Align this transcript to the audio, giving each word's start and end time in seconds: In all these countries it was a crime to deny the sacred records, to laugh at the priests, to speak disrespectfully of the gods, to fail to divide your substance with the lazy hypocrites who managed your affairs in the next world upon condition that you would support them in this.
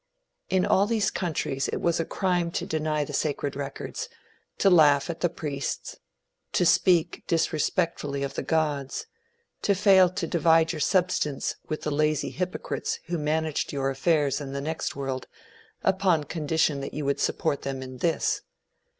In 0.49 0.65
all 0.65 0.87
these 0.87 1.11
countries 1.11 1.67
it 1.67 1.79
was 1.79 1.99
a 1.99 2.05
crime 2.05 2.49
to 2.53 2.65
deny 2.65 3.05
the 3.05 3.13
sacred 3.13 3.55
records, 3.55 4.09
to 4.57 4.67
laugh 4.71 5.11
at 5.11 5.19
the 5.19 5.29
priests, 5.29 5.97
to 6.53 6.65
speak 6.65 7.23
disrespectfully 7.27 8.23
of 8.23 8.33
the 8.33 8.41
gods, 8.41 9.05
to 9.61 9.75
fail 9.75 10.09
to 10.09 10.25
divide 10.25 10.71
your 10.73 10.79
substance 10.81 11.53
with 11.69 11.83
the 11.83 11.91
lazy 11.91 12.31
hypocrites 12.31 12.99
who 13.09 13.19
managed 13.19 13.71
your 13.71 13.91
affairs 13.91 14.41
in 14.41 14.53
the 14.53 14.59
next 14.59 14.95
world 14.95 15.27
upon 15.83 16.23
condition 16.23 16.81
that 16.81 16.95
you 16.95 17.05
would 17.05 17.19
support 17.19 17.61
them 17.61 17.83
in 17.83 17.97
this. 17.99 18.41